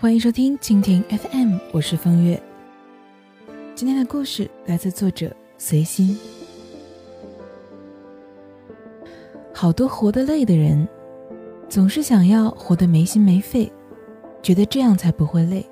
[0.00, 2.40] 欢迎收听蜻蜓 FM，我是风月。
[3.74, 6.16] 今天的故事来自作者随心。
[9.52, 10.86] 好多活得累的人，
[11.68, 13.72] 总是想要活得没心没肺，
[14.40, 15.66] 觉得这样才不会累。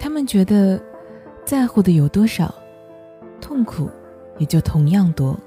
[0.00, 0.82] 他们觉得，
[1.44, 2.52] 在乎的有多少，
[3.40, 3.88] 痛苦
[4.38, 5.38] 也就同样多。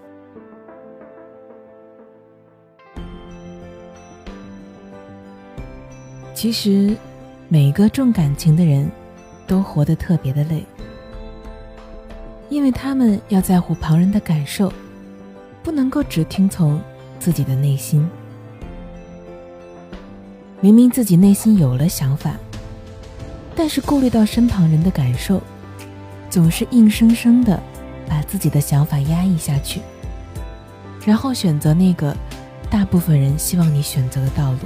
[6.42, 6.96] 其实，
[7.50, 8.90] 每个重感情的人，
[9.46, 10.64] 都活得特别的累，
[12.48, 14.72] 因为他们要在乎旁人的感受，
[15.62, 16.80] 不能够只听从
[17.20, 18.10] 自己的内心。
[20.62, 22.38] 明明自己内心有了想法，
[23.54, 25.42] 但是顾虑到身旁人的感受，
[26.30, 27.62] 总是硬生生的
[28.08, 29.82] 把自己的想法压抑下去，
[31.06, 32.16] 然后选择那个
[32.70, 34.60] 大部分人希望你选择的道路。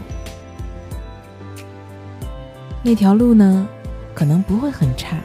[2.85, 3.65] 那条路呢，
[4.13, 5.17] 可能不会很差，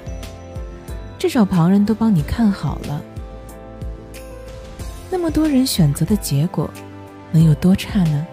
[1.19, 3.03] 至少旁人都帮你看好了。
[5.11, 6.71] 那么多人选择的结果，
[7.33, 8.27] 能有多差呢？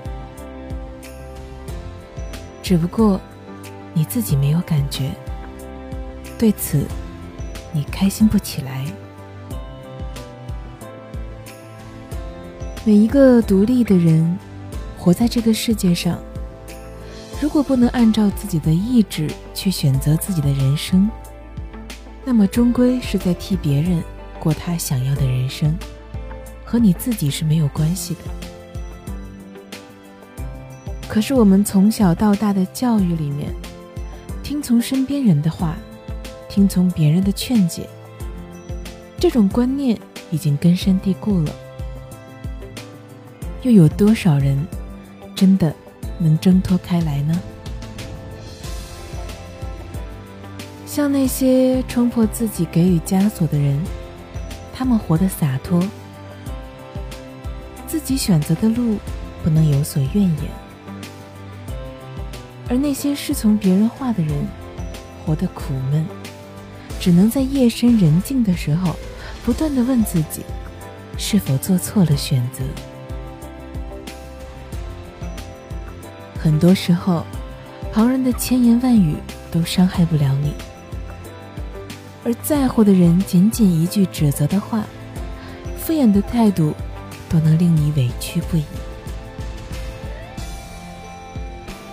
[2.62, 3.20] 只不过
[3.96, 5.10] 你自己没有感觉，
[6.38, 6.86] 对此
[7.74, 8.86] 你开心不起来。
[12.84, 14.38] 每一个独立的人，
[15.00, 16.20] 活在这个世界上。
[17.42, 21.10] 如果不能按照自己的意志去选择自己的人生，
[22.24, 24.02] 那么终归是在替别人
[24.40, 25.78] 过他想要的人生，
[26.64, 28.22] 和你自己是没有关系的。
[31.08, 33.54] 可是我们从小到大的教育里面，
[34.42, 35.76] 听从身边人的话，
[36.50, 37.88] 听从别人的劝解，
[39.20, 40.00] 这种观念
[40.32, 41.52] 已经根深蒂固了。
[43.62, 44.58] 又有多少人
[45.36, 45.76] 真的？
[46.18, 47.40] 能挣脱开来呢？
[50.86, 53.78] 像那些冲破自己给予枷锁的人，
[54.74, 55.86] 他们活得洒脱，
[57.86, 58.98] 自己选择的路
[59.44, 60.48] 不能有所怨言；
[62.70, 64.48] 而那些侍从别人话的人，
[65.26, 66.06] 活得苦闷，
[66.98, 68.96] 只能在夜深人静的时候，
[69.44, 70.44] 不断的问自己，
[71.18, 72.64] 是否做错了选择。
[76.46, 77.26] 很多时候，
[77.92, 79.16] 旁人的千言万语
[79.50, 80.54] 都伤害不了你，
[82.24, 84.84] 而在乎的人仅仅一句指责的话、
[85.76, 86.76] 敷衍的态度，
[87.28, 88.64] 都能令你委屈不已。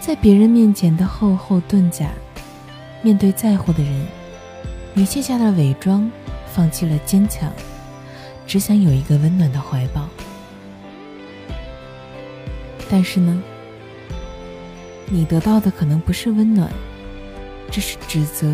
[0.02, 2.10] 在别人面前的厚厚盾甲，
[3.00, 4.06] 面对在乎的人，
[4.92, 6.12] 你卸下了伪装，
[6.52, 7.50] 放弃了坚强，
[8.46, 10.10] 只想有一个温暖的怀抱。
[12.90, 13.42] 但是呢？
[15.14, 16.72] 你得到的可能不是温暖，
[17.70, 18.50] 这是指责、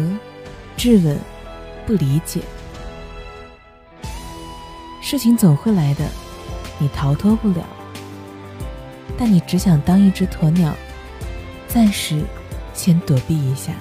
[0.77, 1.17] 质问、
[1.87, 2.41] 不理解。
[5.01, 6.05] 事情总会来的，
[6.81, 7.65] 你逃脱不了。
[9.17, 10.75] 但你只想当一只鸵鸟，
[11.69, 12.25] 暂时
[12.75, 13.73] 先躲避一下。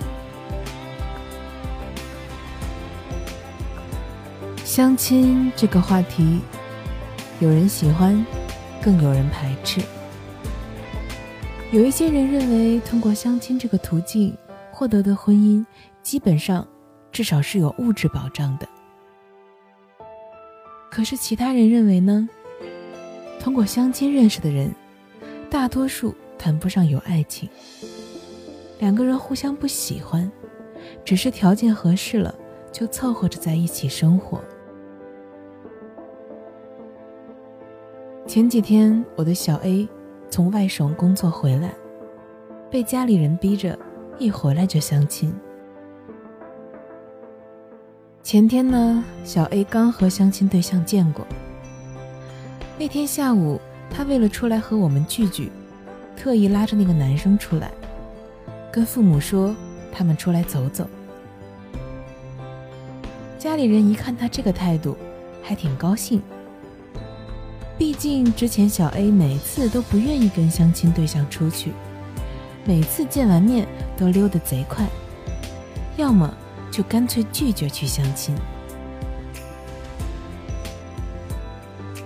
[4.63, 6.41] 相亲这个话题，
[7.39, 8.23] 有人喜欢，
[8.83, 9.81] 更有人排斥。
[11.69, 14.33] 有一些人认为，通过相亲这个途径
[14.71, 15.65] 获得的婚姻，
[16.01, 16.65] 基本上
[17.11, 18.65] 至少是有物质保障的。
[20.89, 22.27] 可是其他人认为呢？
[23.37, 24.73] 通过相亲认识的人，
[25.49, 27.49] 大多数谈不上有爱情，
[28.79, 30.31] 两个人互相不喜欢，
[31.03, 32.33] 只是条件合适了
[32.71, 34.41] 就凑合着在一起生活。
[38.25, 39.85] 前几天，我的小 A。
[40.29, 41.73] 从外省工作回来，
[42.69, 43.77] 被家里人逼着
[44.17, 45.33] 一回来就相亲。
[48.21, 51.25] 前天呢，小 A 刚和相亲对象见过。
[52.77, 55.49] 那天下午，他为了出来和我们聚聚，
[56.15, 57.71] 特意拉着那个男生出来，
[58.71, 59.55] 跟父母说
[59.91, 60.87] 他们出来走走。
[63.39, 64.97] 家里人一看他这个态度，
[65.41, 66.21] 还挺高兴。
[67.77, 71.71] 毕竟之前小 A 每次都不愿意跟相亲对象出去，
[72.65, 74.87] 每次见完面都溜得贼快，
[75.95, 76.33] 要么
[76.71, 78.35] 就干脆拒绝去相亲。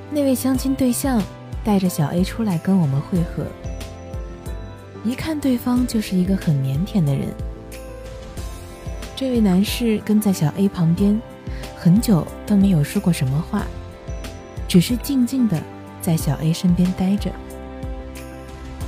[0.10, 1.24] 那位相亲对象
[1.64, 3.46] 带着小 A 出来跟我们会合，
[5.06, 7.30] 一看对方就是一个很腼腆的人。
[9.16, 11.18] 这位男士跟在小 A 旁边，
[11.78, 13.66] 很久都没有说过什么话。
[14.72, 15.62] 只是静静的
[16.02, 17.30] 在小 A 身边待着，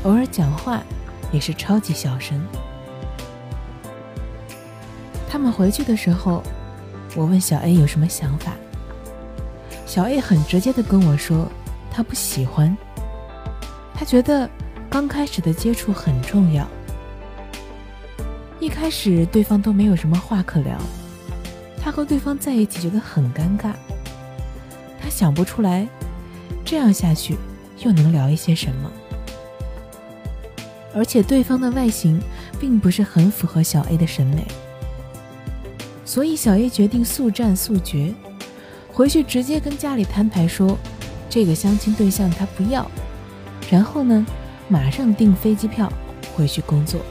[0.04, 0.82] 偶尔讲话，
[1.30, 2.42] 也是超级小声。
[5.30, 6.42] 他们回去的时候，
[7.18, 8.54] 我问小 A 有什么想法，
[9.86, 11.52] 小 A 很直接的跟我说，
[11.92, 12.78] 他不喜欢，
[13.94, 14.50] 他觉得
[14.90, 16.66] 刚开始的接触很重要。
[18.62, 20.78] 一开始对方都没有什么话可聊，
[21.82, 23.74] 他和对方在一起觉得很尴尬，
[25.14, 25.88] 想不出来，
[26.66, 27.38] 这样下去
[27.80, 28.92] 又能聊一些什么。
[30.96, 32.20] 而且对方的外形
[32.60, 34.44] 并不是很符合小 A 的审美。
[36.04, 38.12] 所以小 A 决定速战速决，
[38.92, 40.78] 回去直接跟家里摊牌说，
[41.30, 42.90] 这个相亲对象他不要，
[43.70, 44.26] 然后呢，
[44.68, 45.92] 马上订飞机票
[46.36, 47.02] 回去工作。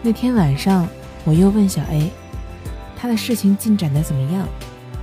[0.00, 0.88] 那天晚上，
[1.24, 2.10] 我又问小 A，
[3.00, 4.48] 他的事情进展的怎么样，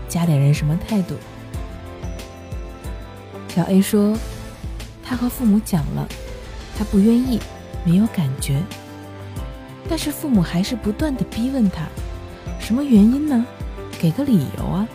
[0.09, 1.15] 家里人什么态度？
[3.47, 4.17] 小 A 说，
[5.01, 6.05] 他和父母讲了，
[6.77, 7.39] 他不愿意，
[7.85, 8.61] 没有感觉。
[9.87, 11.87] 但是父母还是不断的逼问他，
[12.59, 13.45] 什么原因呢？
[13.97, 14.85] 给个理由啊！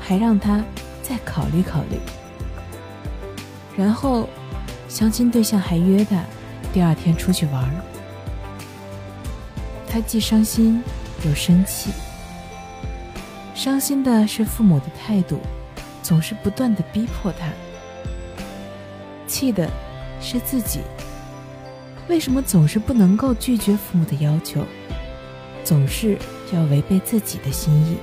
[0.00, 0.60] 还让他
[1.02, 2.00] 再考虑考虑。
[3.76, 4.28] 然后，
[4.88, 6.20] 相亲对象还约他
[6.72, 7.70] 第二天出去玩。
[9.88, 10.82] 他既伤心
[11.24, 11.90] 又生气。
[13.58, 15.40] 伤心的是父母的态度，
[16.00, 17.48] 总是不断的逼迫他；
[19.26, 19.68] 气的
[20.20, 20.78] 是自己。
[22.06, 24.64] 为什么总是不能够拒绝父母的要求，
[25.64, 26.16] 总是
[26.52, 27.96] 要违背自己的心意？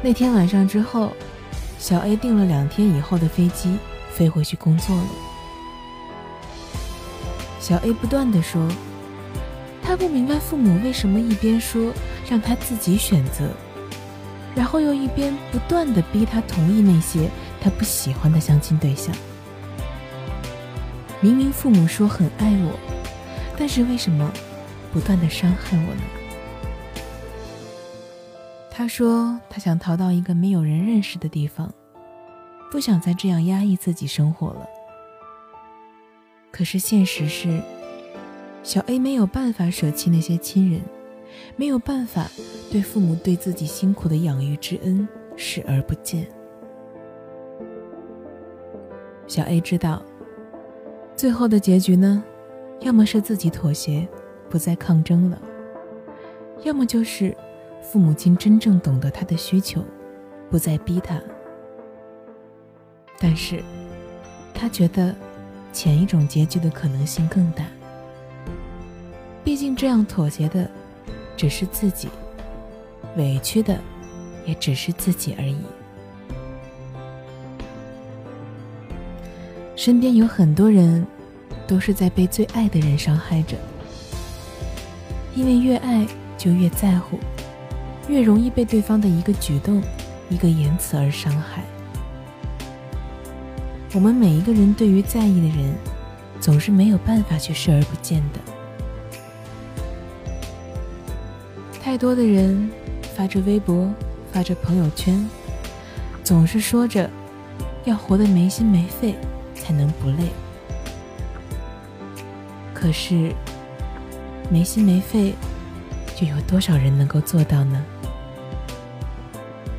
[0.00, 1.10] 那天晚上之后，
[1.76, 3.78] 小 A 订了两天以后的飞机
[4.12, 5.06] 飞回去工作了。
[7.58, 8.64] 小 A 不断的说，
[9.82, 11.92] 他不明白父母为什么一边说
[12.28, 13.48] 让他自己选择，
[14.54, 17.30] 然后又一边不断的逼他同意那些
[17.60, 19.14] 他不喜欢的相亲对象。
[21.20, 22.78] 明明父母说很爱我，
[23.56, 24.30] 但是为什么
[24.92, 26.02] 不断的伤害我呢？
[28.70, 31.72] 他说他想逃到一个没有人认识的地方，
[32.70, 34.68] 不想再这样压抑自己生活了。
[36.52, 37.60] 可是现实是，
[38.62, 40.80] 小 A 没有办法舍弃那些亲人，
[41.56, 42.26] 没有办法
[42.70, 46.26] 对父母对自己辛苦的养育之恩视而不见。
[49.26, 50.02] 小 A 知道。
[51.14, 52.22] 最后的结局呢，
[52.78, 54.06] 要么是自己妥协，
[54.48, 55.36] 不再抗争了；
[56.62, 57.36] 要么就是
[57.82, 59.84] 父母亲真正懂得他的需求，
[60.48, 61.20] 不再逼他。
[63.18, 63.60] 但是，
[64.54, 65.12] 他觉得
[65.72, 67.64] 前一种结局的可能性更大。
[69.42, 70.70] 毕竟这样妥协的
[71.38, 72.08] 只是自己，
[73.16, 73.78] 委屈的
[74.44, 75.56] 也只是自己而已。
[79.76, 81.06] 身边有很多人，
[81.64, 83.56] 都是在被最爱的人伤害着。
[85.36, 86.04] 因为越爱
[86.36, 87.16] 就越在乎，
[88.08, 89.80] 越容易被对方的一个举动、
[90.28, 91.62] 一个言辞而伤害。
[93.94, 95.72] 我们每一个人对于在意的人，
[96.40, 98.57] 总是没有办法去视而不见的。
[101.88, 102.70] 太多的人
[103.16, 103.90] 发着微博、
[104.30, 105.26] 发着朋友圈，
[106.22, 107.08] 总是说着
[107.86, 109.14] 要活得没心没肺。
[109.54, 110.28] 才能不累。
[112.74, 113.32] 可是，
[114.50, 115.32] 没心没肺，
[116.20, 117.82] 又有多少人能够做到呢？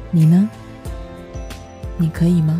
[0.10, 0.50] 你呢？
[1.96, 2.60] 你可以吗？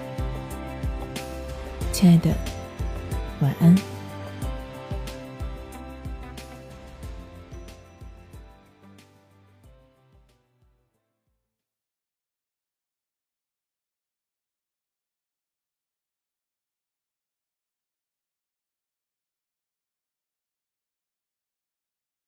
[2.01, 2.35] 亲爱的，
[3.41, 3.90] 晚安。